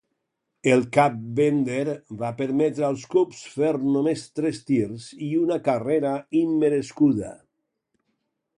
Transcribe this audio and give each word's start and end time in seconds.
El 0.75 0.79
cap 0.95 1.17
Bender 1.39 1.83
va 2.21 2.31
permetre 2.39 2.87
als 2.87 3.03
Cubs 3.11 3.43
fer 3.59 3.75
només 3.83 4.25
tres 4.41 4.63
tirs 4.71 5.05
i 5.29 5.31
una 5.45 5.61
carrera 5.71 6.15
immerescuda. 6.43 7.31